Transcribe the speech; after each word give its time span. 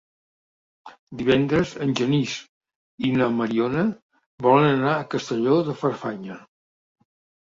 Divendres 1.17 1.73
en 1.85 1.91
Genís 1.99 2.31
i 3.09 3.11
na 3.17 3.27
Mariona 3.41 3.83
volen 4.47 4.65
anar 4.71 4.95
a 5.01 5.05
Castelló 5.15 5.59
de 5.69 5.77
Farfanya. 5.83 6.39